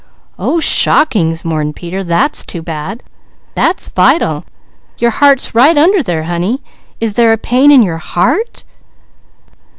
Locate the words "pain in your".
7.37-7.99